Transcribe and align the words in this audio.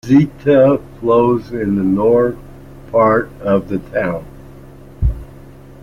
Ziethe 0.03 0.81
flows 0.99 1.51
in 1.51 1.75
the 1.75 1.83
north 1.83 2.35
part 2.91 3.29
of 3.39 3.69
the 3.69 3.77
town. 3.77 4.25